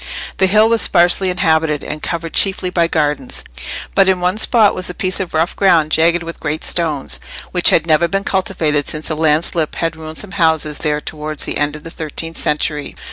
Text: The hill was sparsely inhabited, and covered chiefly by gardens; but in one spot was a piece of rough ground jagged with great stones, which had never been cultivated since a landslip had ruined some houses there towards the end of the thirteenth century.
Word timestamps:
The 0.37 0.47
hill 0.47 0.67
was 0.67 0.81
sparsely 0.81 1.29
inhabited, 1.29 1.83
and 1.83 2.01
covered 2.01 2.33
chiefly 2.33 2.71
by 2.71 2.87
gardens; 2.87 3.43
but 3.93 4.09
in 4.09 4.19
one 4.19 4.39
spot 4.39 4.73
was 4.73 4.89
a 4.89 4.95
piece 4.95 5.19
of 5.19 5.35
rough 5.35 5.55
ground 5.55 5.91
jagged 5.91 6.23
with 6.23 6.39
great 6.39 6.63
stones, 6.63 7.19
which 7.51 7.69
had 7.69 7.85
never 7.85 8.07
been 8.07 8.23
cultivated 8.23 8.87
since 8.87 9.11
a 9.11 9.15
landslip 9.15 9.75
had 9.75 9.95
ruined 9.95 10.17
some 10.17 10.31
houses 10.31 10.79
there 10.79 11.01
towards 11.01 11.43
the 11.43 11.57
end 11.59 11.75
of 11.75 11.83
the 11.83 11.91
thirteenth 11.91 12.37
century. 12.39 12.95